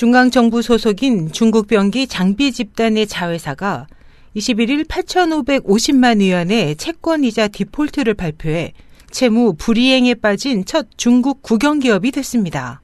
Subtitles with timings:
[0.00, 3.86] 중앙정부 소속인 중국 병기 장비 집단의 자회사가
[4.34, 8.72] 21일 8,550만 위안의 채권이자 디폴트를 발표해
[9.10, 12.80] 채무 불이행에 빠진 첫 중국 국영기업이 됐습니다.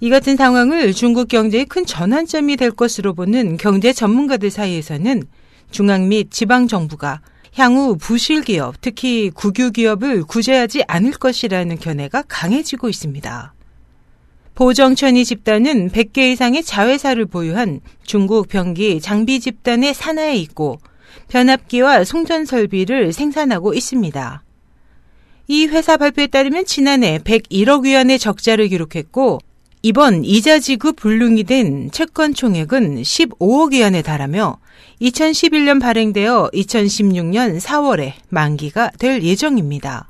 [0.00, 5.24] 이 같은 상황을 중국 경제의 큰 전환점이 될 것으로 보는 경제 전문가들 사이에서는
[5.70, 7.20] 중앙 및 지방 정부가
[7.56, 13.52] 향후 부실 기업, 특히 국유 기업을 구제하지 않을 것이라는 견해가 강해지고 있습니다.
[14.54, 20.78] 보정천이 집단은 100개 이상의 자회사를 보유한 중국 병기 장비 집단의 산하에 있고
[21.28, 24.42] 변압기와 송전 설비를 생산하고 있습니다.
[25.48, 29.40] 이 회사 발표에 따르면 지난해 101억 위안의 적자를 기록했고
[29.82, 34.58] 이번 이자 지급 불능이 된 채권 총액은 15억 위안에 달하며
[35.00, 40.09] 2011년 발행되어 2016년 4월에 만기가 될 예정입니다.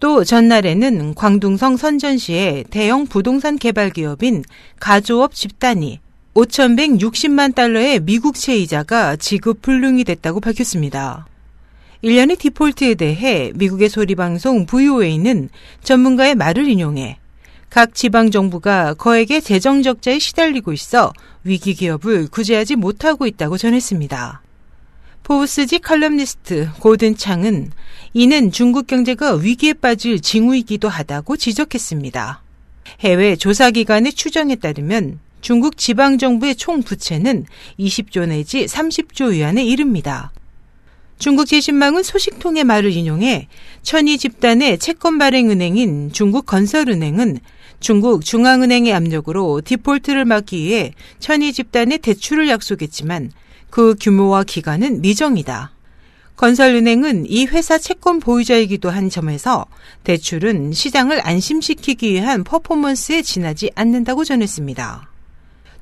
[0.00, 4.42] 또 전날에는 광둥성 선전시의 대형 부동산 개발 기업인
[4.80, 6.00] 가조업 집단이
[6.34, 11.26] 5,160만 달러의 미국 채 이자가 지급 불능이 됐다고 밝혔습니다.
[12.02, 15.50] 1년의 디폴트에 대해 미국의 소리방송 VOA는
[15.82, 17.18] 전문가의 말을 인용해
[17.68, 21.12] 각 지방 정부가 거액의 재정 적자에 시달리고 있어
[21.44, 24.40] 위기 기업을 구제하지 못하고 있다고 전했습니다.
[25.22, 27.70] 포브스지 칼럼니스트 고든 창은
[28.14, 32.42] 이는 중국 경제가 위기에 빠질 징후이기도 하다고 지적했습니다.
[33.00, 37.46] 해외 조사기관의 추정에 따르면 중국 지방정부의 총 부채는
[37.78, 40.32] 20조 내지 30조 위안에 이릅니다.
[41.18, 43.46] 중국 제신망은 소식통의 말을 인용해
[43.82, 47.38] 천이 집단의 채권 발행 은행인 중국 건설은행은
[47.78, 53.30] 중국 중앙은행의 압력으로 디폴트를 막기 위해 천이 집단의 대출을 약속했지만
[53.70, 55.72] 그 규모와 기간은 미정이다.
[56.36, 59.66] 건설은행은 이 회사 채권 보유자이기도 한 점에서
[60.04, 65.10] 대출은 시장을 안심시키기 위한 퍼포먼스에 지나지 않는다고 전했습니다.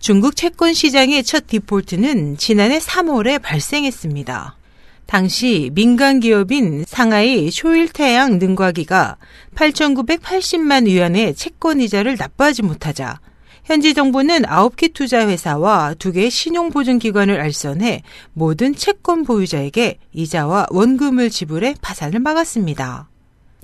[0.00, 4.56] 중국 채권 시장의 첫 디폴트는 지난해 3월에 발생했습니다.
[5.06, 9.16] 당시 민간 기업인 상하이 쇼일태양 능과기가
[9.54, 13.18] 8,980만 위안의 채권 이자를 납부하지 못하자
[13.64, 18.02] 현지 정부는 9개 투자 회사와 2개 신용보증기관을 알선해
[18.32, 23.08] 모든 채권 보유자에게 이자와 원금을 지불해 파산을 막았습니다.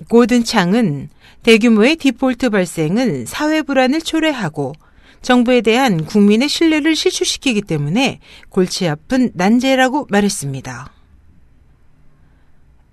[0.09, 1.09] 고든창은
[1.43, 4.73] 대규모의 디폴트 발생은 사회 불안을 초래하고
[5.21, 8.19] 정부에 대한 국민의 신뢰를 실추시키기 때문에
[8.49, 10.91] 골치 아픈 난제라고 말했습니다.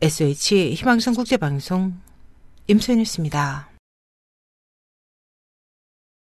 [0.00, 1.94] SH 희망성 국제방송
[2.68, 3.71] 임소연이었습니다.